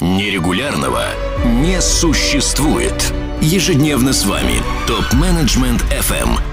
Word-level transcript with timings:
Нерегулярного 0.00 1.04
не 1.44 1.80
существует. 1.82 3.12
Ежедневно 3.42 4.14
с 4.14 4.24
вами 4.24 4.62
ТОП-менеджмент 4.86 5.82
FM– 5.90 6.40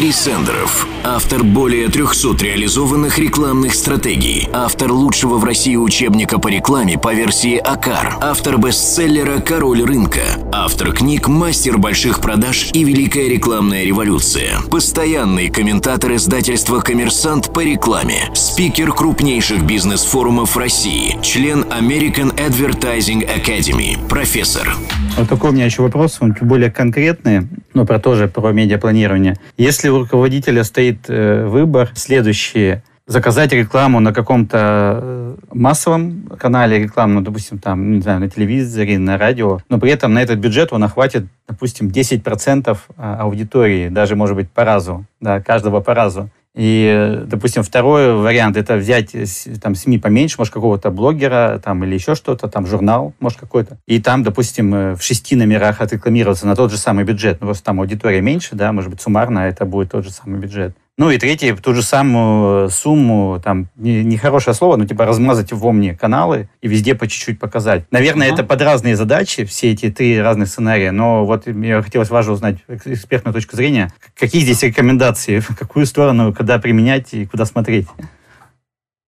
Дмитрий 0.00 0.16
Сендеров, 0.16 0.86
автор 1.04 1.44
более 1.44 1.88
300 1.88 2.42
реализованных 2.42 3.18
рекламных 3.18 3.74
стратегий, 3.74 4.48
автор 4.50 4.92
лучшего 4.92 5.36
в 5.36 5.44
России 5.44 5.76
учебника 5.76 6.38
по 6.38 6.48
рекламе 6.48 6.96
по 6.96 7.12
версии 7.12 7.58
АКАР, 7.58 8.16
автор 8.22 8.56
бестселлера 8.56 9.40
«Король 9.40 9.82
рынка», 9.82 10.22
автор 10.52 10.92
книг 10.92 11.28
«Мастер 11.28 11.76
больших 11.76 12.22
продаж» 12.22 12.70
и 12.72 12.82
«Великая 12.82 13.28
рекламная 13.28 13.84
революция», 13.84 14.62
постоянный 14.70 15.50
комментатор 15.50 16.14
издательства 16.14 16.80
«Коммерсант» 16.80 17.52
по 17.52 17.62
рекламе, 17.62 18.30
спикер 18.34 18.94
крупнейших 18.94 19.64
бизнес-форумов 19.64 20.56
России, 20.56 21.18
член 21.20 21.64
American 21.64 22.34
Advertising 22.36 23.28
Academy, 23.28 23.98
профессор. 24.08 24.74
Вот 25.18 25.28
такой 25.28 25.50
у 25.50 25.52
меня 25.52 25.66
еще 25.66 25.82
вопрос, 25.82 26.16
он 26.20 26.34
более 26.40 26.70
конкретный, 26.70 27.46
но 27.74 27.86
про 27.86 27.98
тоже 27.98 28.28
про 28.28 28.52
медиапланирование. 28.52 29.36
Если 29.56 29.88
у 29.88 30.00
руководителя 30.00 30.64
стоит 30.64 31.08
э, 31.08 31.46
выбор 31.46 31.90
следующий, 31.94 32.82
заказать 33.10 33.52
рекламу 33.52 33.98
на 33.98 34.12
каком-то 34.12 35.00
э, 35.02 35.36
массовом 35.52 36.28
канале 36.38 36.78
рекламу, 36.78 37.14
ну, 37.14 37.20
допустим, 37.22 37.58
там, 37.58 37.92
не 37.92 38.00
знаю, 38.00 38.20
на 38.20 38.30
телевизоре, 38.30 38.98
на 38.98 39.18
радио, 39.18 39.58
но 39.68 39.80
при 39.80 39.90
этом 39.90 40.14
на 40.14 40.22
этот 40.22 40.38
бюджет 40.38 40.72
он 40.72 40.84
охватит, 40.84 41.24
допустим, 41.48 41.88
10% 41.88 42.78
а, 42.96 43.16
аудитории, 43.22 43.88
даже, 43.88 44.14
может 44.14 44.36
быть, 44.36 44.48
по 44.48 44.64
разу, 44.64 45.04
да, 45.20 45.40
каждого 45.40 45.80
по 45.80 45.92
разу. 45.92 46.30
И, 46.56 47.22
допустим, 47.26 47.62
второй 47.62 48.14
вариант 48.14 48.56
это 48.56 48.76
взять 48.76 49.14
там 49.62 49.74
СМИ 49.74 49.98
поменьше, 49.98 50.36
может, 50.38 50.52
какого-то 50.52 50.90
блогера 50.90 51.60
там 51.62 51.84
или 51.84 51.94
еще 51.94 52.14
что-то, 52.14 52.48
там 52.48 52.66
журнал, 52.66 53.14
может, 53.20 53.38
какой-то. 53.38 53.78
И 53.86 54.00
там, 54.00 54.24
допустим, 54.24 54.74
э, 54.74 54.94
в 54.96 55.02
шести 55.02 55.36
номерах 55.36 55.80
отрекламироваться 55.80 56.46
на 56.46 56.56
тот 56.56 56.72
же 56.72 56.76
самый 56.76 57.04
бюджет. 57.04 57.40
Ну, 57.40 57.46
просто 57.46 57.64
там 57.64 57.80
аудитория 57.80 58.20
меньше, 58.20 58.56
да, 58.56 58.72
может 58.72 58.90
быть, 58.90 59.00
суммарно 59.00 59.40
это 59.40 59.64
будет 59.64 59.92
тот 59.92 60.04
же 60.04 60.10
самый 60.10 60.40
бюджет. 60.40 60.74
Ну 61.00 61.08
и 61.08 61.16
третье, 61.16 61.56
ту 61.56 61.72
же 61.72 61.82
самую 61.82 62.68
сумму, 62.68 63.40
там, 63.42 63.68
нехорошее 63.74 64.52
не 64.52 64.54
слово, 64.54 64.76
но 64.76 64.84
типа 64.84 65.06
размазать 65.06 65.50
в 65.50 65.64
омни 65.64 65.96
каналы 65.98 66.50
и 66.60 66.68
везде 66.68 66.94
по 66.94 67.06
чуть-чуть 67.06 67.40
показать. 67.40 67.90
Наверное, 67.90 68.28
uh-huh. 68.28 68.34
это 68.34 68.44
под 68.44 68.60
разные 68.60 68.96
задачи, 68.96 69.46
все 69.46 69.72
эти 69.72 69.90
три 69.90 70.20
разных 70.20 70.48
сценария, 70.48 70.90
но 70.90 71.24
вот 71.24 71.46
мне 71.46 71.80
хотелось 71.80 72.10
важно 72.10 72.34
узнать 72.34 72.58
экспертную 72.68 73.32
точку 73.32 73.56
зрения. 73.56 73.90
Какие 74.14 74.42
здесь 74.42 74.62
рекомендации, 74.62 75.38
в 75.40 75.56
какую 75.56 75.86
сторону, 75.86 76.34
когда 76.34 76.58
применять 76.58 77.14
и 77.14 77.24
куда 77.24 77.46
смотреть? 77.46 77.86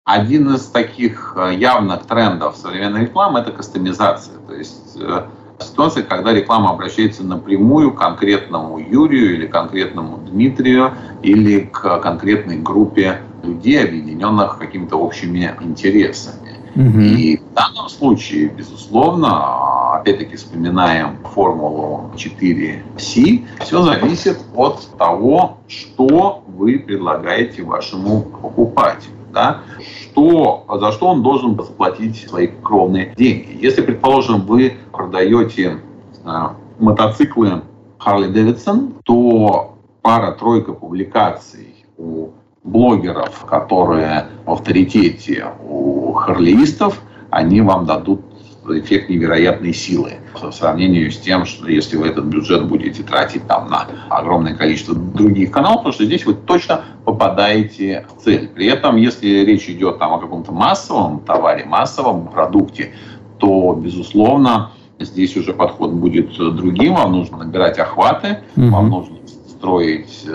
Один 0.06 0.54
из 0.54 0.64
таких 0.68 1.36
э, 1.36 1.54
явных 1.56 2.06
трендов 2.06 2.56
современной 2.56 3.02
рекламы– 3.02 3.40
это 3.40 3.52
кастомизация. 3.52 4.38
То 4.48 4.54
есть 4.54 4.96
э, 4.98 5.26
ситуация, 5.62 6.02
когда 6.02 6.32
реклама 6.32 6.70
обращается 6.70 7.24
напрямую 7.24 7.92
к 7.92 7.98
конкретному 7.98 8.78
Юрию 8.78 9.34
или 9.34 9.46
конкретному 9.46 10.18
Дмитрию 10.18 10.92
или 11.22 11.60
к 11.60 11.98
конкретной 11.98 12.58
группе 12.58 13.20
людей, 13.42 13.82
объединенных 13.82 14.58
какими-то 14.58 14.96
общими 14.96 15.54
интересами. 15.60 16.58
Угу. 16.74 17.00
И 17.00 17.36
в 17.36 17.54
данном 17.54 17.88
случае, 17.88 18.48
безусловно, 18.48 19.96
опять-таки 19.96 20.36
вспоминаем 20.36 21.18
формулу 21.34 22.10
4C, 22.16 23.44
все 23.60 23.82
зависит 23.82 24.38
от 24.54 24.88
того, 24.98 25.58
что 25.68 26.42
вы 26.46 26.78
предлагаете 26.78 27.62
вашему 27.62 28.22
покупателю 28.22 29.21
да, 29.32 29.62
что, 29.80 30.64
за 30.80 30.92
что 30.92 31.08
он 31.08 31.22
должен 31.22 31.56
заплатить 31.56 32.28
свои 32.28 32.48
кровные 32.48 33.14
деньги. 33.16 33.58
Если, 33.60 33.82
предположим, 33.82 34.42
вы 34.42 34.74
продаете 34.92 35.80
знаю, 36.22 36.56
мотоциклы 36.78 37.62
Harley 37.98 38.32
Davidson, 38.32 38.94
то 39.04 39.76
пара-тройка 40.02 40.72
публикаций 40.72 41.84
у 41.96 42.30
блогеров, 42.64 43.44
которые 43.44 44.26
в 44.44 44.52
авторитете 44.52 45.46
у 45.68 46.12
харлеистов, 46.12 47.00
они 47.30 47.60
вам 47.60 47.86
дадут 47.86 48.20
эффект 48.68 49.08
невероятной 49.08 49.72
силы 49.72 50.14
в 50.34 50.50
сравнении 50.52 51.08
с 51.08 51.18
тем, 51.18 51.44
что 51.44 51.68
если 51.68 51.96
вы 51.96 52.08
этот 52.08 52.24
бюджет 52.26 52.66
будете 52.66 53.02
тратить 53.02 53.46
там 53.46 53.68
на 53.68 53.86
огромное 54.08 54.54
количество 54.54 54.94
других 54.94 55.50
каналов, 55.50 55.78
потому 55.78 55.92
что 55.92 56.04
здесь 56.04 56.24
вы 56.24 56.34
точно 56.34 56.84
попадаете 57.04 58.06
в 58.08 58.22
цель. 58.22 58.48
При 58.48 58.66
этом, 58.66 58.96
если 58.96 59.44
речь 59.44 59.68
идет 59.68 59.98
там 59.98 60.14
о 60.14 60.18
каком-то 60.18 60.52
массовом 60.52 61.20
товаре, 61.20 61.64
массовом 61.64 62.28
продукте, 62.28 62.92
то, 63.38 63.74
безусловно, 63.74 64.70
здесь 65.00 65.36
уже 65.36 65.52
подход 65.52 65.92
будет 65.92 66.36
другим. 66.36 66.94
Вам 66.94 67.12
нужно 67.12 67.38
набирать 67.38 67.78
охваты, 67.78 68.38
mm-hmm. 68.56 68.68
вам 68.70 68.88
нужно 68.90 69.16
строить 69.48 70.24
э, 70.26 70.32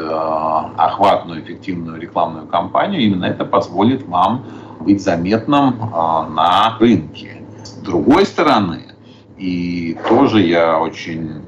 охватную, 0.77 1.41
эффективную 1.41 1.99
рекламную 1.99 2.47
кампанию. 2.47 3.01
Именно 3.01 3.25
это 3.25 3.43
позволит 3.45 4.07
вам 4.07 4.45
быть 4.79 5.01
заметным 5.01 5.69
э, 5.69 6.29
на 6.33 6.77
рынке 6.79 7.37
другой 7.71 8.25
стороны, 8.25 8.95
и 9.37 9.97
тоже 10.07 10.41
я 10.41 10.79
очень 10.79 11.41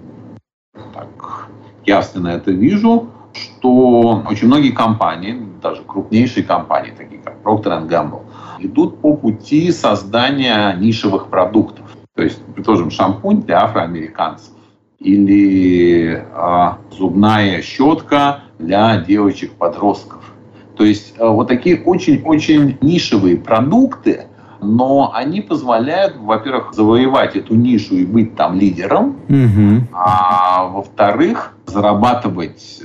так, 0.93 1.47
ясно 1.85 2.27
это 2.27 2.51
вижу, 2.51 3.09
что 3.33 4.23
очень 4.29 4.47
многие 4.47 4.71
компании, 4.71 5.37
даже 5.61 5.81
крупнейшие 5.83 6.43
компании, 6.43 6.93
такие 6.95 7.21
как 7.21 7.41
Procter 7.43 7.87
Gamble, 7.87 8.21
идут 8.59 8.99
по 9.01 9.15
пути 9.15 9.71
создания 9.71 10.73
нишевых 10.73 11.27
продуктов. 11.27 11.85
То 12.15 12.23
есть, 12.23 12.41
предположим, 12.53 12.91
шампунь 12.91 13.41
для 13.43 13.63
афроамериканцев 13.63 14.53
или 14.99 16.21
э, 16.21 16.69
зубная 16.91 17.61
щетка 17.61 18.41
для 18.57 18.97
девочек-подростков. 18.97 20.33
То 20.75 20.83
есть 20.83 21.13
э, 21.17 21.25
вот 21.25 21.47
такие 21.47 21.81
очень-очень 21.81 22.77
нишевые 22.81 23.37
продукты, 23.37 24.27
но 24.61 25.11
они 25.13 25.41
позволяют, 25.41 26.17
во-первых, 26.17 26.73
завоевать 26.73 27.35
эту 27.35 27.55
нишу 27.55 27.95
и 27.95 28.05
быть 28.05 28.35
там 28.35 28.59
лидером, 28.59 29.17
угу. 29.27 29.87
а 29.93 30.65
во-вторых, 30.67 31.53
зарабатывать 31.65 32.83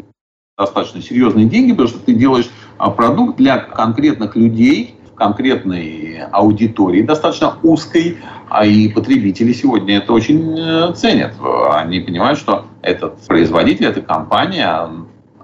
достаточно 0.57 1.03
серьезные 1.03 1.47
деньги, 1.47 1.73
потому 1.73 1.89
что 1.89 1.99
ты 1.99 2.15
делаешь 2.15 2.49
а, 2.79 2.91
продукт 2.91 3.37
для 3.37 3.59
конкретных 3.59 4.37
людей, 4.37 4.95
конкретной 5.17 6.23
аудитории, 6.31 7.03
достаточно 7.03 7.55
узкой, 7.63 8.19
а 8.49 8.67
и 8.67 8.89
потребители 8.89 9.53
сегодня 9.53 9.99
это 9.99 10.13
очень 10.13 10.59
э, 10.59 10.93
ценят. 10.95 11.35
Они 11.71 12.01
понимают, 12.01 12.39
что 12.39 12.67
этот 12.83 13.19
производитель, 13.27 13.87
эта 13.87 14.03
компания 14.03 14.89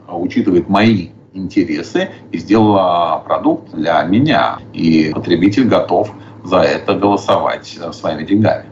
учитывает 0.08 0.68
мои 0.68 1.10
интересы 1.32 2.10
и 2.32 2.38
сделала 2.38 3.22
продукт 3.24 3.72
для 3.72 4.02
меня. 4.02 4.58
И 4.72 5.10
потребитель 5.14 5.64
готов 5.64 6.12
за 6.44 6.58
это 6.58 6.94
голосовать 6.94 7.78
своими 7.92 8.24
деньгами. 8.24 8.64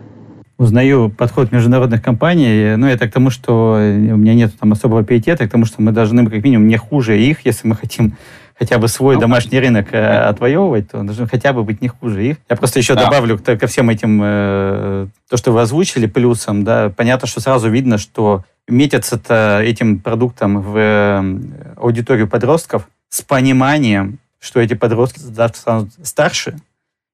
Узнаю 0.58 1.08
подход 1.08 1.52
международных 1.52 2.02
компаний, 2.02 2.74
но 2.76 2.90
это 2.90 3.08
к 3.08 3.12
тому, 3.12 3.30
что 3.30 3.74
у 3.74 4.16
меня 4.16 4.34
нет 4.34 4.58
там 4.58 4.72
особого 4.72 5.04
пиетета, 5.04 5.46
к 5.46 5.50
тому, 5.50 5.64
что 5.64 5.80
мы 5.80 5.92
должны 5.92 6.28
как 6.28 6.42
минимум 6.42 6.66
не 6.66 6.76
хуже 6.76 7.16
их, 7.16 7.46
если 7.46 7.68
мы 7.68 7.76
хотим 7.76 8.16
хотя 8.58 8.78
бы 8.78 8.88
свой 8.88 9.14
ну, 9.14 9.20
домашний 9.20 9.60
рынок 9.60 9.92
э, 9.92 10.04
отвоевывать, 10.04 10.90
то 10.90 11.02
должны 11.02 11.28
хотя 11.28 11.52
бы 11.52 11.62
быть 11.62 11.80
не 11.80 11.88
хуже 11.88 12.26
их. 12.26 12.36
Я 12.50 12.56
просто 12.56 12.80
еще 12.80 12.94
да. 12.94 13.04
добавлю 13.04 13.38
ко 13.38 13.66
всем 13.68 13.88
этим, 13.88 14.20
э, 14.22 15.06
то, 15.30 15.36
что 15.36 15.52
вы 15.52 15.60
озвучили 15.60 16.06
плюсом, 16.06 16.64
да, 16.64 16.92
понятно, 16.94 17.28
что 17.28 17.40
сразу 17.40 17.70
видно, 17.70 17.98
что 17.98 18.44
метятся-то 18.68 19.60
этим 19.62 19.98
продуктом 19.98 20.60
в 20.60 20.76
э, 20.76 21.74
аудиторию 21.76 22.28
подростков 22.28 22.88
с 23.08 23.22
пониманием, 23.22 24.18
что 24.38 24.60
эти 24.60 24.74
подростки 24.74 25.18
завтра 25.18 25.58
станут 25.58 25.90
старше, 26.02 26.58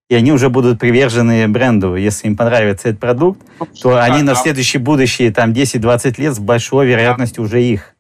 и 0.09 0.15
они 0.15 0.33
уже 0.33 0.51
будут 0.51 0.79
привержены 0.79 1.49
бренду. 1.49 1.97
Если 1.97 2.27
им 2.29 2.37
понравится 2.37 2.89
этот 2.89 3.01
продукт, 3.01 3.41
то 3.81 4.03
они 4.03 4.23
на 4.23 4.35
следующее 4.35 4.81
будущее, 4.83 5.33
там, 5.33 5.53
10-20 5.53 6.21
лет 6.21 6.35
с 6.35 6.39
большой 6.39 6.87
вероятностью 6.87 7.43
уже 7.43 7.63
их. 7.63 7.95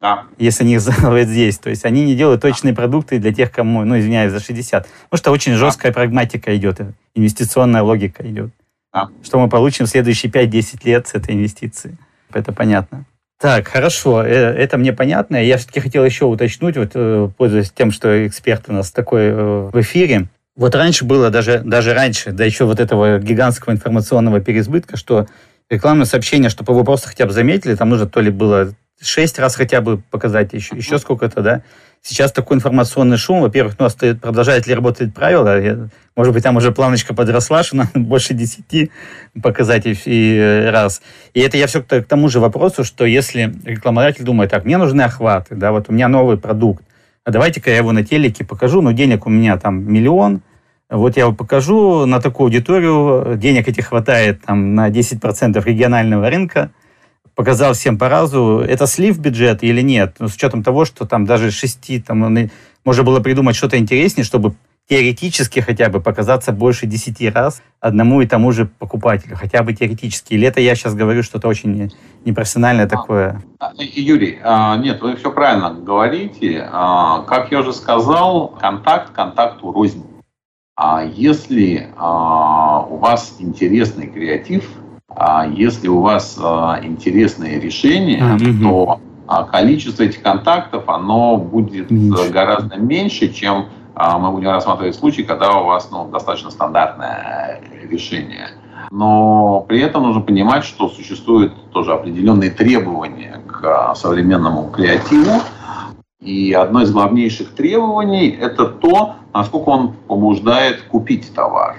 Да. 0.00 0.24
Если 0.38 0.64
они 0.64 0.74
их 0.74 0.80
заловят 0.80 1.28
здесь. 1.28 1.58
То 1.58 1.68
есть 1.68 1.84
они 1.84 2.04
не 2.04 2.14
делают 2.16 2.40
точные 2.40 2.74
продукты 2.74 3.18
для 3.18 3.34
тех, 3.34 3.52
кому, 3.52 3.84
ну, 3.84 3.98
извиняюсь, 3.98 4.32
за 4.32 4.40
60. 4.40 4.88
Потому 5.10 5.18
что 5.18 5.30
очень 5.30 5.54
жесткая 5.54 5.92
прагматика 5.92 6.56
идет, 6.56 6.80
инвестиционная 7.14 7.82
логика 7.82 8.26
идет. 8.26 8.50
Да. 8.92 9.08
Что 9.22 9.38
мы 9.38 9.48
получим 9.48 9.86
в 9.86 9.90
следующие 9.90 10.32
5-10 10.32 10.80
лет 10.84 11.08
с 11.08 11.14
этой 11.14 11.34
инвестиции. 11.34 11.98
Это 12.34 12.52
понятно. 12.52 13.04
Так, 13.40 13.68
хорошо, 13.68 14.22
э, 14.22 14.28
это 14.28 14.76
мне 14.76 14.92
понятно. 14.92 15.42
Я 15.42 15.56
все-таки 15.56 15.80
хотел 15.80 16.04
еще 16.04 16.26
уточнить, 16.26 16.76
вот, 16.76 16.90
э, 16.94 17.28
пользуясь 17.38 17.70
тем, 17.70 17.90
что 17.90 18.26
эксперт 18.26 18.64
у 18.68 18.74
нас 18.74 18.90
такой 18.90 19.28
э, 19.28 19.70
в 19.72 19.80
эфире. 19.80 20.26
Вот 20.56 20.74
раньше 20.74 21.06
было, 21.06 21.30
даже, 21.30 21.60
даже 21.60 21.94
раньше, 21.94 22.32
да 22.32 22.44
еще 22.44 22.66
вот 22.66 22.80
этого 22.80 23.18
гигантского 23.18 23.72
информационного 23.72 24.40
переизбытка, 24.40 24.98
что 24.98 25.26
рекламное 25.70 26.04
сообщение, 26.04 26.50
чтобы 26.50 26.74
его 26.74 26.84
просто 26.84 27.08
хотя 27.08 27.24
бы 27.24 27.32
заметили, 27.32 27.76
там 27.76 27.88
нужно 27.88 28.06
то 28.06 28.20
ли 28.20 28.30
было 28.30 28.74
шесть 29.02 29.38
раз 29.38 29.56
хотя 29.56 29.80
бы 29.80 29.98
показать, 30.10 30.52
еще, 30.52 30.76
еще 30.76 30.98
сколько-то, 30.98 31.42
да. 31.42 31.62
Сейчас 32.02 32.32
такой 32.32 32.56
информационный 32.56 33.18
шум. 33.18 33.42
Во-первых, 33.42 33.74
у 33.78 33.82
нас 33.82 33.94
продолжает 33.94 34.66
ли 34.66 34.74
работать 34.74 35.12
правила. 35.12 35.90
Может 36.16 36.32
быть, 36.32 36.42
там 36.42 36.56
уже 36.56 36.72
планочка 36.72 37.14
подросла, 37.14 37.62
что 37.62 37.76
надо 37.76 37.90
больше 37.94 38.32
десяти 38.32 38.90
показать 39.42 39.84
и, 39.86 39.94
и 40.06 40.68
раз. 40.70 41.02
И 41.34 41.40
это 41.40 41.58
я 41.58 41.66
все 41.66 41.82
к 41.82 42.04
тому 42.04 42.28
же 42.28 42.40
вопросу, 42.40 42.84
что 42.84 43.04
если 43.04 43.54
рекламодатель 43.64 44.24
думает, 44.24 44.50
так, 44.50 44.64
мне 44.64 44.78
нужны 44.78 45.02
охваты, 45.02 45.54
да, 45.56 45.72
вот 45.72 45.88
у 45.88 45.92
меня 45.92 46.08
новый 46.08 46.38
продукт, 46.38 46.82
а 47.24 47.30
давайте-ка 47.30 47.70
я 47.70 47.76
его 47.76 47.92
на 47.92 48.02
телеке 48.02 48.44
покажу, 48.44 48.80
но 48.80 48.92
денег 48.92 49.26
у 49.26 49.30
меня 49.30 49.58
там 49.58 49.84
миллион, 49.92 50.40
вот 50.88 51.16
я 51.16 51.30
покажу 51.30 52.06
на 52.06 52.20
такую 52.20 52.46
аудиторию, 52.46 53.36
денег 53.36 53.68
этих 53.68 53.88
хватает 53.88 54.42
там 54.42 54.74
на 54.74 54.90
10% 54.90 55.62
регионального 55.64 56.28
рынка, 56.28 56.72
показал 57.40 57.72
всем 57.72 57.96
по 57.96 58.10
разу, 58.10 58.58
это 58.58 58.86
слив 58.86 59.18
бюджет 59.18 59.62
или 59.62 59.80
нет, 59.80 60.16
ну, 60.18 60.28
с 60.28 60.34
учетом 60.34 60.62
того, 60.62 60.84
что 60.84 61.06
там 61.06 61.24
даже 61.24 61.50
шести, 61.50 61.98
там, 61.98 62.50
можно 62.84 63.02
было 63.02 63.20
придумать 63.20 63.56
что-то 63.56 63.78
интереснее, 63.78 64.26
чтобы 64.26 64.52
теоретически 64.90 65.60
хотя 65.60 65.88
бы 65.88 66.02
показаться 66.02 66.52
больше 66.52 66.84
десяти 66.84 67.30
раз 67.30 67.62
одному 67.80 68.20
и 68.20 68.26
тому 68.26 68.52
же 68.52 68.66
покупателю, 68.66 69.36
хотя 69.36 69.62
бы 69.62 69.72
теоретически. 69.72 70.34
Или 70.34 70.48
это 70.48 70.60
я 70.60 70.74
сейчас 70.74 70.94
говорю 70.94 71.22
что-то 71.22 71.48
очень 71.48 71.90
непрофессиональное 72.26 72.86
такое? 72.86 73.42
А, 73.58 73.72
Юрий, 73.78 74.38
а, 74.42 74.76
нет, 74.76 75.00
вы 75.00 75.16
все 75.16 75.32
правильно 75.32 75.72
говорите. 75.72 76.68
А, 76.70 77.22
как 77.22 77.50
я 77.50 77.60
уже 77.60 77.72
сказал, 77.72 78.48
контакт 78.48 79.12
контакту 79.14 79.72
рознь. 79.72 80.04
А 80.76 81.02
если 81.04 81.88
у 81.96 82.96
вас 82.96 83.36
интересный 83.38 84.08
креатив, 84.08 84.64
если 85.52 85.88
у 85.88 86.00
вас 86.00 86.38
интересные 86.38 87.60
решения, 87.60 88.20
mm-hmm. 88.20 88.62
то 88.62 89.00
количество 89.50 90.04
этих 90.04 90.22
контактов, 90.22 90.88
оно 90.88 91.36
будет 91.36 91.90
меньше. 91.90 92.30
гораздо 92.30 92.76
меньше, 92.76 93.32
чем 93.32 93.66
а 93.94 94.18
мы 94.18 94.30
будем 94.30 94.48
рассматривать 94.48 94.94
случаи, 94.94 95.22
когда 95.22 95.58
у 95.58 95.66
вас 95.66 95.90
ну, 95.90 96.08
достаточно 96.08 96.50
стандартное 96.50 97.60
решение. 97.90 98.48
Но 98.90 99.64
при 99.68 99.80
этом 99.80 100.04
нужно 100.04 100.22
понимать, 100.22 100.64
что 100.64 100.88
существуют 100.88 101.52
тоже 101.72 101.92
определенные 101.92 102.50
требования 102.50 103.42
к 103.46 103.62
а, 103.62 103.94
современному 103.94 104.70
креативу. 104.70 105.42
И 106.20 106.52
одно 106.54 106.80
из 106.82 106.92
главнейших 106.92 107.50
требований– 107.54 108.28
это 108.40 108.64
то, 108.64 109.16
насколько 109.34 109.68
он 109.68 109.92
побуждает 110.08 110.82
купить 110.82 111.34
товар, 111.34 111.76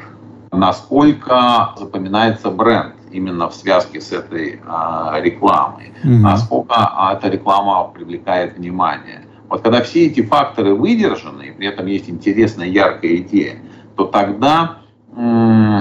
насколько 0.51 1.74
запоминается 1.75 2.51
бренд 2.51 2.94
именно 3.12 3.50
в 3.50 3.56
связке 3.56 4.02
с 4.02 4.12
этой 4.12 4.60
э, 4.63 5.22
рекламой, 5.22 5.94
mm-hmm. 6.04 6.18
насколько 6.19 6.75
эта 7.13 7.30
реклама 7.30 7.90
привлекает 7.94 8.58
внимание. 8.58 9.22
Вот 9.50 9.62
когда 9.62 9.81
все 9.81 10.08
эти 10.08 10.22
факторы 10.22 10.74
выдержаны, 10.74 11.44
и 11.44 11.52
при 11.52 11.68
этом 11.68 11.86
есть 11.86 12.10
интересная, 12.10 12.68
яркая 12.68 13.18
идея, 13.18 13.58
то 13.96 14.06
тогда 14.06 14.78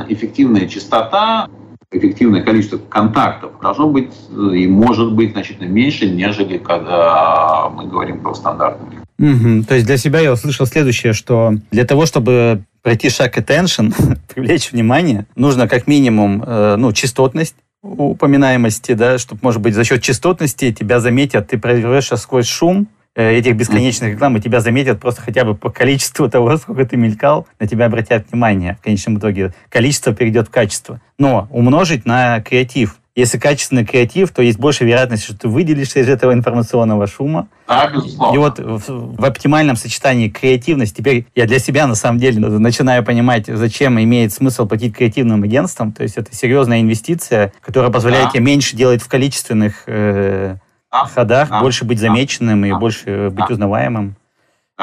эффективная 0.08 0.66
частота, 0.66 1.48
эффективное 1.92 2.42
количество 2.42 2.78
контактов 2.78 3.52
должно 3.60 3.88
быть 3.88 4.12
э, 4.30 4.56
и 4.56 4.68
может 4.68 5.12
быть 5.14 5.32
значительно 5.32 5.66
меньше, 5.66 6.08
нежели 6.08 6.58
когда 6.58 7.68
мы 7.74 7.86
говорим 7.86 8.20
про 8.20 8.34
стандартный 8.34 8.99
Угу. 9.20 9.64
То 9.64 9.74
есть 9.74 9.86
для 9.86 9.98
себя 9.98 10.20
я 10.20 10.32
услышал 10.32 10.66
следующее, 10.66 11.12
что 11.12 11.54
для 11.70 11.84
того, 11.84 12.06
чтобы 12.06 12.62
пройти 12.82 13.10
шаг 13.10 13.36
attention, 13.36 13.94
привлечь 14.34 14.72
внимание, 14.72 15.26
нужно 15.36 15.68
как 15.68 15.86
минимум 15.86 16.42
э, 16.44 16.76
ну, 16.76 16.92
частотность, 16.92 17.54
упоминаемости, 17.82 18.92
да, 18.92 19.18
чтобы, 19.18 19.40
может 19.42 19.60
быть, 19.60 19.74
за 19.74 19.84
счет 19.84 20.02
частотности 20.02 20.72
тебя 20.72 21.00
заметят, 21.00 21.48
ты 21.48 21.58
прорвешься 21.58 22.16
сквозь 22.16 22.46
шум, 22.46 22.88
Э, 23.16 23.32
этих 23.32 23.56
бесконечных 23.56 24.12
реклам, 24.12 24.36
и 24.36 24.40
тебя 24.40 24.60
заметят 24.60 25.00
просто 25.00 25.20
хотя 25.20 25.44
бы 25.44 25.56
по 25.56 25.68
количеству 25.68 26.30
того, 26.30 26.56
сколько 26.56 26.84
ты 26.84 26.96
мелькал, 26.96 27.48
на 27.58 27.66
тебя 27.66 27.86
обратят 27.86 28.30
внимание. 28.30 28.76
В 28.80 28.84
конечном 28.84 29.18
итоге 29.18 29.52
количество 29.68 30.14
перейдет 30.14 30.46
в 30.46 30.50
качество. 30.50 31.00
Но 31.18 31.48
умножить 31.50 32.06
на 32.06 32.40
креатив. 32.40 32.99
Если 33.20 33.38
качественный 33.38 33.84
креатив, 33.84 34.30
то 34.30 34.40
есть 34.40 34.58
больше 34.58 34.84
вероятность, 34.84 35.24
что 35.24 35.36
ты 35.36 35.48
выделишься 35.48 36.00
из 36.00 36.08
этого 36.08 36.32
информационного 36.32 37.06
шума. 37.06 37.48
Да, 37.68 37.88
безусловно. 37.88 38.34
И 38.34 38.38
вот 38.38 38.58
в, 38.58 39.16
в 39.16 39.24
оптимальном 39.24 39.76
сочетании 39.76 40.28
креативность, 40.28 40.96
теперь 40.96 41.26
я 41.34 41.46
для 41.46 41.58
себя 41.58 41.86
на 41.86 41.94
самом 41.94 42.18
деле 42.18 42.40
начинаю 42.40 43.04
понимать, 43.04 43.46
зачем 43.46 44.00
имеет 44.00 44.32
смысл 44.32 44.66
платить 44.66 44.96
креативным 44.96 45.42
агентствам. 45.42 45.92
То 45.92 46.02
есть 46.02 46.16
это 46.16 46.34
серьезная 46.34 46.80
инвестиция, 46.80 47.52
которая 47.60 47.90
позволяет 47.90 48.26
да. 48.26 48.30
тебе 48.30 48.44
меньше 48.44 48.74
делать 48.74 49.02
в 49.02 49.08
количественных 49.08 49.82
э, 49.86 50.56
да, 50.90 51.04
ходах, 51.04 51.50
да, 51.50 51.60
больше 51.60 51.84
быть 51.84 52.00
замеченным 52.00 52.62
да, 52.62 52.68
и 52.68 52.72
больше 52.72 53.30
быть 53.30 53.50
узнаваемым. 53.50 54.16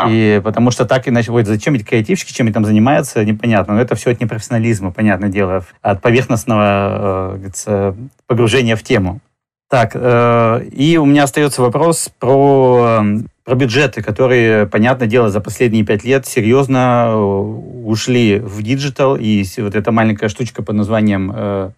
И 0.09 0.41
потому 0.43 0.71
что 0.71 0.85
так 0.85 1.07
иначе, 1.07 1.31
вот 1.31 1.45
зачем 1.45 1.73
эти 1.73 1.83
креативщики, 1.83 2.33
чем 2.33 2.47
они 2.47 2.53
там 2.53 2.65
занимаются, 2.65 3.23
непонятно. 3.25 3.75
Но 3.75 3.81
это 3.81 3.95
все 3.95 4.11
от 4.11 4.21
непрофессионализма, 4.21 4.91
понятное 4.91 5.29
дело, 5.29 5.65
от 5.81 6.01
поверхностного 6.01 7.39
э, 7.65 7.93
погружения 8.27 8.75
в 8.75 8.83
тему. 8.83 9.21
Так, 9.69 9.91
э, 9.95 10.63
и 10.71 10.97
у 10.97 11.05
меня 11.05 11.23
остается 11.23 11.61
вопрос 11.61 12.09
про, 12.19 13.03
про 13.43 13.55
бюджеты, 13.55 14.01
которые, 14.01 14.65
понятное 14.65 15.09
дело, 15.09 15.29
за 15.29 15.41
последние 15.41 15.83
пять 15.83 16.05
лет 16.05 16.25
серьезно 16.25 17.07
э, 17.09 17.15
ушли 17.17 18.39
в 18.39 18.63
digital, 18.63 19.17
и 19.17 19.43
вот 19.57 19.75
эта 19.75 19.91
маленькая 19.91 20.29
штучка 20.29 20.63
под 20.63 20.75
названием 20.75 21.33
э, 21.35 21.71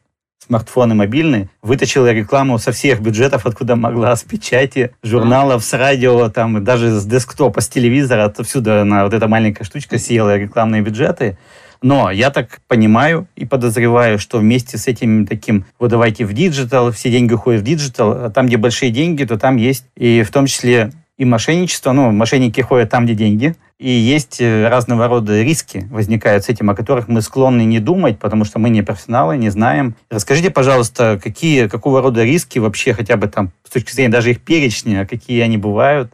смартфоны 0.49 0.95
мобильные, 0.95 1.49
вытащила 1.61 2.11
рекламу 2.11 2.57
со 2.57 2.71
всех 2.71 3.01
бюджетов, 3.01 3.45
откуда 3.45 3.75
могла, 3.75 4.15
с 4.15 4.23
печати, 4.23 4.91
журналов, 5.03 5.63
с 5.63 5.73
радио, 5.73 6.29
там, 6.29 6.63
даже 6.63 6.89
с 6.89 7.05
десктопа, 7.05 7.61
с 7.61 7.69
телевизора, 7.69 8.25
отсюда 8.25 8.83
на 8.83 9.03
вот 9.03 9.13
эта 9.13 9.27
маленькая 9.27 9.63
штучка 9.63 9.99
съела 9.99 10.37
рекламные 10.37 10.81
бюджеты. 10.81 11.37
Но 11.81 12.11
я 12.11 12.31
так 12.31 12.59
понимаю 12.67 13.27
и 13.35 13.45
подозреваю, 13.45 14.17
что 14.19 14.39
вместе 14.39 14.77
с 14.77 14.87
этим 14.87 15.27
таким, 15.27 15.65
вот 15.77 15.91
давайте 15.91 16.25
в 16.25 16.33
digital, 16.33 16.91
все 16.91 17.11
деньги 17.11 17.33
уходят 17.33 17.61
в 17.61 17.63
digital, 17.63 18.25
а 18.25 18.29
там, 18.31 18.47
где 18.47 18.57
большие 18.57 18.91
деньги, 18.91 19.23
то 19.23 19.37
там 19.37 19.55
есть 19.55 19.85
и 19.95 20.23
в 20.23 20.31
том 20.31 20.47
числе 20.47 20.91
и 21.17 21.25
мошенничество. 21.25 21.91
Ну, 21.91 22.11
мошенники 22.11 22.59
ходят 22.61 22.89
там, 22.89 23.05
где 23.05 23.13
деньги. 23.13 23.55
И 23.79 23.89
есть 23.89 24.41
э, 24.41 24.67
разного 24.67 25.07
рода 25.07 25.41
риски 25.41 25.87
возникают 25.89 26.43
с 26.43 26.49
этим, 26.49 26.69
о 26.69 26.75
которых 26.75 27.07
мы 27.07 27.21
склонны 27.21 27.63
не 27.63 27.79
думать, 27.79 28.19
потому 28.19 28.43
что 28.43 28.59
мы 28.59 28.69
не 28.69 28.81
профессионалы, 28.81 29.37
не 29.37 29.49
знаем. 29.49 29.95
Расскажите, 30.09 30.51
пожалуйста, 30.51 31.17
какие, 31.23 31.67
какого 31.67 32.01
рода 32.01 32.25
риски 32.25 32.59
вообще, 32.59 32.93
хотя 32.93 33.15
бы 33.15 33.27
там, 33.27 33.51
с 33.63 33.69
точки 33.69 33.93
зрения 33.93 34.11
даже 34.11 34.31
их 34.31 34.41
перечня, 34.41 35.05
какие 35.05 35.41
они 35.41 35.55
бывают 35.55 36.11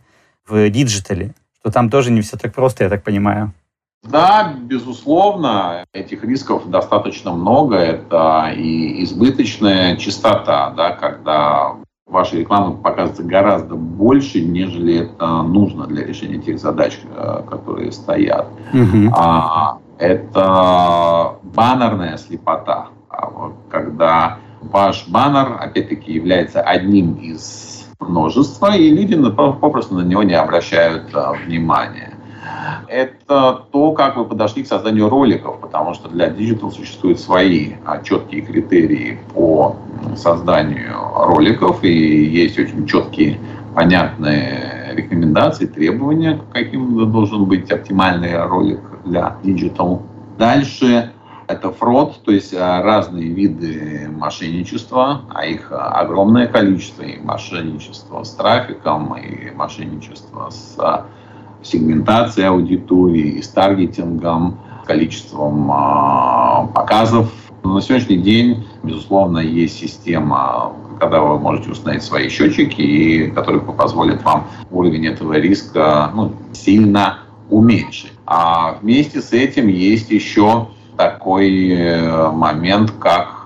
в 0.47 0.69
digital 0.69 1.19
е? 1.19 1.33
Что 1.59 1.71
там 1.71 1.89
тоже 1.89 2.12
не 2.12 2.21
все 2.21 2.38
так 2.38 2.53
просто, 2.53 2.83
я 2.83 2.89
так 2.89 3.01
понимаю. 3.03 3.51
Да, 4.03 4.53
безусловно, 4.61 5.85
этих 5.91 6.23
рисков 6.23 6.69
достаточно 6.69 7.31
много. 7.31 7.78
Это 7.78 8.54
и 8.56 9.04
избыточная 9.04 9.97
частота, 9.97 10.69
да, 10.69 10.92
когда 10.92 11.78
вашей 12.07 12.42
рекламы 12.42 12.78
показывается 12.78 13.24
гораздо 13.24 13.76
больше, 13.76 14.42
нежели 14.42 15.06
это 15.06 15.42
нужно 15.42 15.88
для 15.88 16.06
решения 16.06 16.38
тех 16.38 16.59
задач, 16.59 17.00
э, 17.04 17.42
которые 17.50 17.92
стоят. 17.92 18.47
Угу. 18.74 19.12
А, 19.18 19.80
это 19.97 21.35
баннерная 21.44 22.18
слепота, 22.18 22.90
а 23.09 23.54
когда 23.69 24.38
ваш 24.62 25.07
баннер, 25.07 25.57
опять-таки, 25.59 26.14
является 26.14 26.62
одним 26.62 27.14
из 27.16 27.88
множества, 28.00 28.76
и 28.76 28.90
люди 28.90 29.16
попросту 29.31 29.95
на 29.95 30.02
него 30.02 30.24
не 30.24 30.33
обращают 30.33 31.09
а, 31.14 31.33
внимания 31.33 32.15
это 32.88 33.64
то, 33.72 33.92
как 33.92 34.18
вы 34.18 34.26
подошли 34.26 34.64
к 34.64 34.68
созданию 34.68 35.10
роликов, 35.10 35.60
потому 35.60 35.94
что 35.94 36.10
для 36.10 36.30
Digital 36.30 36.72
существуют 36.72 37.19
свои 37.19 37.74
а, 37.86 38.02
четкие 38.02 38.42
критерии 38.42 39.19
по 39.34 39.76
созданию 40.16 40.95
роликов, 41.16 41.84
и 41.84 42.26
есть 42.26 42.57
очень 42.60 42.86
четкие, 42.88 43.40
понятные 43.74 44.94
рекомендации, 44.95 45.66
требования, 45.66 46.40
каким 46.54 47.12
должен 47.12 47.45
быть 47.45 47.69
оптимальный 47.72 48.42
ролик 48.45 48.80
для 49.04 49.38
Digital. 49.44 50.02
Дальше 50.38 51.12
это 51.48 51.72
фрод, 51.72 52.22
то 52.24 52.31
есть 52.31 52.54
а, 52.54 52.81
разные 52.81 53.30
виды 53.30 54.10
мошенничества, 54.12 55.22
а 55.34 55.45
их 55.45 55.72
огромное 55.72 56.48
количество, 56.48 57.04
и 57.04 57.19
мошенничество 57.19 58.24
с 58.24 58.31
трафиком, 58.31 59.16
и 59.16 59.52
мошенничество 59.52 60.50
с 60.50 60.78
сегментацией 61.64 62.47
аудитории, 62.47 63.42
с 63.42 63.47
таргетингом, 63.50 64.59
количеством 64.85 65.71
э, 65.71 66.68
показов. 66.74 67.31
На 67.64 67.81
сегодняшний 67.81 68.18
день, 68.18 68.68
безусловно, 68.83 69.40
есть 69.40 69.80
система, 69.80 70.74
когда 71.00 71.21
вы 71.21 71.40
можете 71.40 71.71
установить 71.71 72.04
свои 72.04 72.30
счетчики, 72.30 72.81
и 72.81 73.31
которые 73.31 73.62
позволят 73.62 74.24
вам 74.24 74.47
уровень 74.69 75.07
этого 75.07 75.33
риска 75.33 76.12
ну, 76.14 76.33
сильно 76.54 77.19
уменьшить. 77.50 78.14
А 78.26 78.78
вместе 78.81 79.21
с 79.21 79.33
этим 79.33 79.68
есть 79.68 80.12
еще 80.12 80.68
такой 80.97 81.69
э, 81.71 82.31
момент, 82.31 82.92
как 83.00 83.45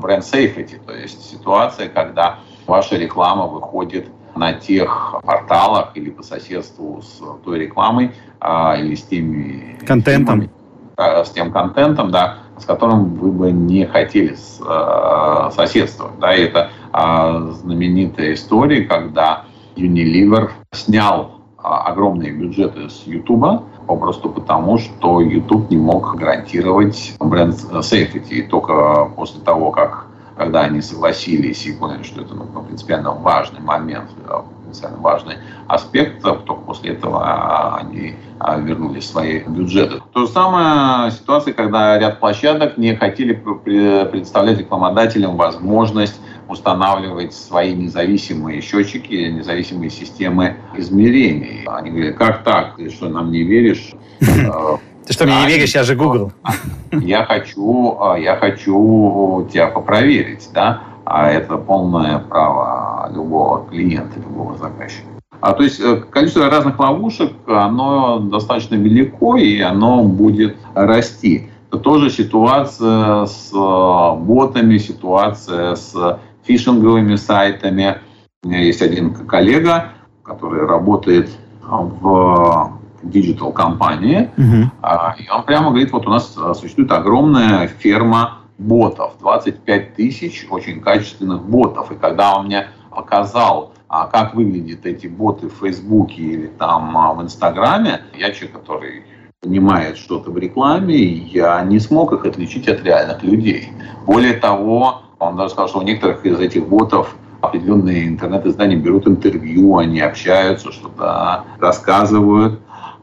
бренд 0.00 0.24
safety, 0.24 0.80
то 0.84 0.94
есть 0.94 1.30
ситуация, 1.30 1.88
когда 1.88 2.38
ваша 2.66 2.96
реклама 2.96 3.46
выходит 3.46 4.08
на 4.38 4.52
тех 4.54 5.16
порталах 5.22 5.90
или 5.94 6.10
по 6.10 6.22
соседству 6.22 7.02
с 7.02 7.20
той 7.44 7.58
рекламой 7.58 8.12
а, 8.40 8.76
или 8.76 8.94
с 8.94 9.02
теми 9.02 9.78
контентом, 9.86 10.40
фильмами, 10.40 10.50
а, 10.96 11.24
с 11.24 11.30
тем 11.30 11.52
контентом, 11.52 12.10
да, 12.10 12.38
с 12.58 12.64
которым 12.64 13.14
вы 13.14 13.30
бы 13.30 13.50
не 13.50 13.86
хотели 13.86 14.34
с, 14.34 14.60
а, 14.64 15.50
соседствовать. 15.50 16.18
Да, 16.18 16.34
и 16.34 16.42
это 16.42 16.70
а, 16.92 17.50
знаменитая 17.52 18.34
история, 18.34 18.82
когда 18.82 19.44
Unilever 19.76 20.50
снял 20.72 21.42
а, 21.58 21.82
огромные 21.88 22.32
бюджеты 22.32 22.88
с 22.88 23.02
YouTube, 23.06 23.62
попросту 23.86 24.28
потому, 24.28 24.78
что 24.78 25.20
YouTube 25.20 25.70
не 25.70 25.76
мог 25.76 26.14
гарантировать 26.16 27.14
бренд 27.18 27.54
safety. 27.54 28.28
И 28.28 28.42
только 28.42 29.10
после 29.16 29.40
того, 29.40 29.70
как 29.70 30.06
когда 30.38 30.62
они 30.62 30.80
согласились 30.80 31.66
и 31.66 31.72
поняли, 31.72 32.04
что 32.04 32.22
это 32.22 32.34
ну, 32.34 32.44
принципиально 32.62 33.12
важный 33.12 33.60
момент, 33.60 34.08
э, 34.24 34.40
потенциально 34.60 34.98
важный 34.98 35.34
аспект, 35.66 36.22
только 36.22 36.54
после 36.54 36.92
этого 36.92 37.76
они 37.76 38.14
а, 38.38 38.56
вернули 38.56 39.00
свои 39.00 39.40
бюджеты. 39.40 40.00
То 40.12 40.26
же 40.26 40.28
самое 40.28 41.10
ситуация, 41.10 41.52
когда 41.52 41.98
ряд 41.98 42.20
площадок 42.20 42.78
не 42.78 42.94
хотели 42.94 43.32
представлять 43.32 44.58
рекламодателям 44.58 45.36
возможность 45.36 46.20
устанавливать 46.48 47.34
свои 47.34 47.74
независимые 47.74 48.62
счетчики, 48.62 49.30
независимые 49.30 49.90
системы 49.90 50.56
измерений. 50.76 51.64
Они 51.66 51.90
говорят, 51.90 52.16
как 52.16 52.44
так? 52.44 52.76
Ты 52.76 52.90
что, 52.90 53.08
нам 53.08 53.32
не 53.32 53.42
веришь? 53.42 53.92
Ты 55.08 55.14
что, 55.14 55.24
мне 55.24 55.40
не 55.40 55.46
веришь? 55.46 55.74
Я 55.74 55.84
же 55.84 55.96
Google. 55.96 56.32
Я 56.92 57.24
хочу, 57.24 57.98
я 58.16 58.36
хочу 58.36 59.48
тебя 59.50 59.68
попроверить, 59.68 60.48
да? 60.52 60.82
А 61.04 61.30
это 61.30 61.56
полное 61.56 62.18
право 62.18 63.10
любого 63.14 63.66
клиента, 63.66 64.20
любого 64.20 64.56
заказчика. 64.58 65.06
А, 65.40 65.52
то 65.54 65.62
есть 65.62 65.80
э, 65.80 65.96
количество 65.96 66.50
разных 66.50 66.78
ловушек, 66.78 67.32
оно 67.46 68.18
достаточно 68.18 68.74
велико, 68.74 69.36
и 69.36 69.60
оно 69.60 70.02
будет 70.02 70.56
расти. 70.74 71.50
Это 71.68 71.78
тоже 71.78 72.10
ситуация 72.10 73.24
с 73.24 73.50
э, 73.54 74.16
ботами, 74.20 74.76
ситуация 74.76 75.74
с 75.76 76.20
фишинговыми 76.44 77.16
сайтами. 77.16 77.98
У 78.42 78.48
меня 78.48 78.60
есть 78.60 78.82
один 78.82 79.14
коллега, 79.14 79.92
который 80.22 80.66
работает 80.66 81.30
в 81.62 82.77
digital 83.02 83.52
компании, 83.52 84.30
uh-huh. 84.36 85.14
и 85.18 85.30
он 85.30 85.44
прямо 85.44 85.70
говорит, 85.70 85.92
вот 85.92 86.06
у 86.06 86.10
нас 86.10 86.36
существует 86.54 86.90
огромная 86.90 87.68
ферма 87.68 88.38
ботов, 88.58 89.14
25 89.20 89.94
тысяч 89.94 90.46
очень 90.50 90.80
качественных 90.80 91.42
ботов. 91.42 91.92
И 91.92 91.94
когда 91.94 92.36
он 92.36 92.46
мне 92.46 92.68
показал, 92.90 93.72
а 93.88 94.06
как 94.06 94.34
выглядят 94.34 94.84
эти 94.84 95.06
боты 95.06 95.48
в 95.48 95.54
Фейсбуке 95.60 96.22
или 96.22 96.46
там 96.46 96.96
а, 96.96 97.14
в 97.14 97.22
Инстаграме, 97.22 98.02
я 98.14 98.32
человек, 98.32 98.60
который 98.60 99.04
понимает 99.40 99.96
что-то 99.96 100.30
в 100.30 100.38
рекламе, 100.38 100.96
я 100.96 101.62
не 101.62 101.78
смог 101.78 102.12
их 102.12 102.24
отличить 102.24 102.68
от 102.68 102.82
реальных 102.82 103.22
людей. 103.22 103.70
Более 104.04 104.34
того, 104.34 105.02
он 105.20 105.36
даже 105.36 105.50
сказал, 105.50 105.68
что 105.68 105.78
у 105.78 105.82
некоторых 105.82 106.26
из 106.26 106.38
этих 106.40 106.66
ботов 106.66 107.14
определенные 107.40 108.08
интернет-издания 108.08 108.76
берут 108.76 109.06
интервью, 109.06 109.78
они 109.78 110.00
общаются, 110.00 110.72
что-то 110.72 111.44
рассказывают 111.60 112.60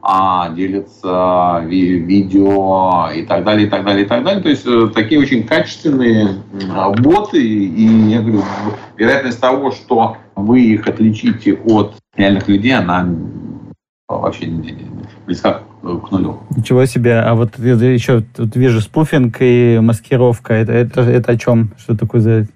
а, 0.08 0.50
делятся 0.50 1.64
ви 1.66 2.00
видео 2.00 3.10
и 3.16 3.24
так 3.24 3.44
далее, 3.44 3.66
и 3.66 3.70
так 3.70 3.84
далее, 3.84 4.06
и 4.06 4.08
так 4.08 4.24
далее. 4.24 4.44
То 4.44 4.50
есть 4.50 4.68
э, 4.68 4.90
такие 4.94 5.20
очень 5.20 5.44
качественные 5.44 6.36
боты, 7.00 7.42
и 7.44 8.12
я 8.12 8.22
говорю, 8.22 8.44
вероятность 8.98 9.42
того, 9.42 9.72
что 9.72 10.18
вы 10.36 10.62
их 10.62 10.88
отличите 10.88 11.54
от 11.66 11.96
реальных 12.16 12.48
людей, 12.48 12.76
она 12.76 13.08
вообще 14.08 14.48
близка 15.26 15.62
к 15.82 16.12
нулю. 16.12 16.38
Ничего 16.56 16.86
себе. 16.86 17.20
А 17.20 17.34
вот 17.34 17.58
еще 17.58 18.22
тут 18.22 18.56
вижу 18.56 18.82
спуфинг 18.82 19.38
и 19.40 19.80
маскировка. 19.82 20.54
Это, 20.54 20.72
это, 20.72 21.02
это 21.02 21.32
о 21.32 21.38
чем? 21.38 21.72
Что 21.80 21.98
такое 21.98 22.22
за 22.22 22.48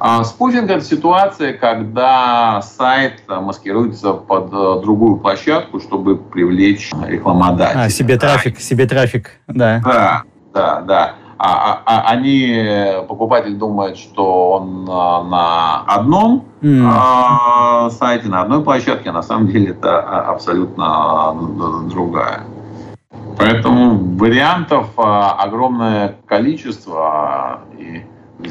а 0.00 0.22
спуфинг– 0.24 0.70
это 0.70 0.84
ситуация, 0.84 1.52
когда 1.54 2.62
сайт 2.62 3.22
маскируется 3.28 4.12
под 4.12 4.52
э, 4.52 4.80
другую 4.82 5.16
площадку, 5.16 5.80
чтобы 5.80 6.16
привлечь 6.16 6.92
рекламодателя. 7.06 7.82
А, 7.82 7.88
себе 7.88 8.16
трафик, 8.16 8.60
себе 8.60 8.86
трафик, 8.86 9.32
да. 9.48 9.80
Да, 9.84 10.22
да, 10.54 10.80
да. 10.82 11.14
А, 11.40 11.72
а, 11.74 11.82
а 11.86 12.10
они, 12.10 12.64
покупатель 13.08 13.56
думает, 13.56 13.96
что 13.96 14.50
он 14.50 14.84
на 14.84 15.82
одном 15.86 16.44
mm. 16.60 17.90
сайте, 17.90 18.28
на 18.28 18.42
одной 18.42 18.62
площадке, 18.64 19.10
а 19.10 19.12
на 19.12 19.22
самом 19.22 19.46
деле 19.46 19.70
это 19.70 20.00
абсолютно 20.00 21.36
другая. 21.88 22.42
Поэтому 23.38 24.16
вариантов 24.16 24.88
огромное 24.96 26.16
количество. 26.26 27.60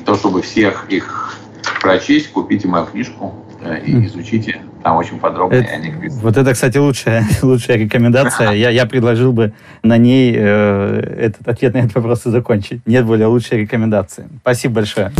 Того, 0.07 0.17
чтобы 0.17 0.41
всех 0.41 0.85
их 0.87 1.37
прочесть, 1.81 2.31
купите 2.31 2.65
мою 2.65 2.85
книжку 2.85 3.35
э, 3.59 3.81
и 3.85 4.05
изучите. 4.05 4.61
Там 4.81 4.95
очень 4.95 5.19
подробно 5.19 5.55
это, 5.55 5.73
о 5.73 5.77
них 5.79 5.95
Вот 6.21 6.37
это, 6.37 6.53
кстати, 6.53 6.77
лучшая, 6.77 7.25
лучшая 7.41 7.75
рекомендация. 7.75 8.51
Я, 8.51 8.69
я 8.69 8.85
предложил 8.85 9.33
бы 9.33 9.51
на 9.83 9.97
ней 9.97 10.33
э, 10.33 11.17
этот 11.19 11.45
ответ 11.45 11.73
на 11.73 11.79
этот 11.79 11.95
вопрос 11.95 12.25
и 12.25 12.29
закончить. 12.29 12.79
Нет 12.87 13.05
более 13.05 13.27
лучшей 13.27 13.57
рекомендации. 13.57 14.29
Спасибо 14.43 14.75
большое. 14.75 15.11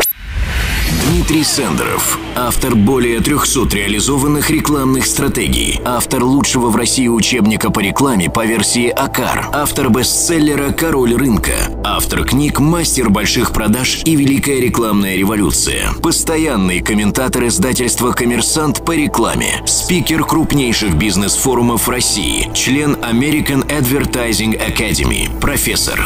Дмитрий 1.07 1.45
Сендеров, 1.45 2.19
автор 2.35 2.75
более 2.75 3.21
300 3.21 3.73
реализованных 3.73 4.49
рекламных 4.49 5.05
стратегий, 5.05 5.79
автор 5.85 6.21
лучшего 6.21 6.67
в 6.67 6.75
России 6.75 7.07
учебника 7.07 7.71
по 7.71 7.79
рекламе 7.79 8.29
по 8.29 8.45
версии 8.45 8.89
АКАР, 8.89 9.51
автор 9.53 9.89
бестселлера 9.89 10.73
«Король 10.73 11.15
рынка», 11.15 11.53
автор 11.85 12.25
книг 12.25 12.59
«Мастер 12.59 13.09
больших 13.09 13.53
продаж» 13.53 14.01
и 14.03 14.17
«Великая 14.17 14.59
рекламная 14.59 15.15
революция», 15.15 15.93
постоянный 16.03 16.81
комментатор 16.81 17.47
издательства 17.47 18.11
«Коммерсант» 18.11 18.83
по 18.83 18.91
рекламе, 18.91 19.63
спикер 19.65 20.25
крупнейших 20.25 20.95
бизнес-форумов 20.95 21.87
России, 21.87 22.51
член 22.53 22.95
American 22.95 23.65
Advertising 23.67 24.59
Academy, 24.59 25.29
профессор. 25.39 26.05